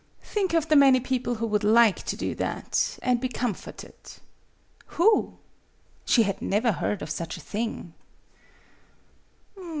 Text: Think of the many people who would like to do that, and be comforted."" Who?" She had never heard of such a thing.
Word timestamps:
Think 0.23 0.55
of 0.55 0.67
the 0.67 0.75
many 0.75 0.99
people 0.99 1.35
who 1.35 1.45
would 1.45 1.63
like 1.63 2.01
to 2.05 2.17
do 2.17 2.33
that, 2.33 2.97
and 3.03 3.21
be 3.21 3.29
comforted."" 3.29 3.93
Who?" 4.97 5.37
She 6.05 6.23
had 6.23 6.41
never 6.41 6.71
heard 6.71 7.03
of 7.03 7.09
such 7.11 7.37
a 7.37 7.39
thing. 7.39 7.93